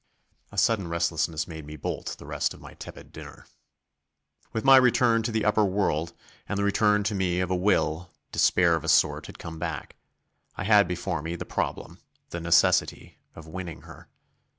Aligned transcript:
A 0.51 0.57
sudden 0.57 0.87
restlessness 0.87 1.47
made 1.47 1.67
me 1.67 1.75
bolt 1.75 2.15
the 2.17 2.25
rest 2.25 2.55
of 2.55 2.59
my 2.59 2.73
tepid 2.73 3.11
dinner. 3.11 3.45
With 4.51 4.63
my 4.65 4.75
return 4.77 5.21
to 5.21 5.31
the 5.31 5.45
upper 5.45 5.63
world, 5.63 6.13
and 6.49 6.57
the 6.57 6.63
return 6.63 7.03
to 7.03 7.13
me 7.13 7.39
of 7.39 7.51
a 7.51 7.55
will, 7.55 8.09
despair 8.31 8.73
of 8.75 8.83
a 8.83 8.89
sort 8.89 9.27
had 9.27 9.37
come 9.37 9.59
back. 9.59 9.95
I 10.55 10.63
had 10.63 10.87
before 10.87 11.21
me 11.21 11.35
the 11.35 11.45
problem 11.45 11.99
the 12.31 12.39
necessity 12.39 13.19
of 13.35 13.45
winning 13.45 13.81
her. 13.81 14.07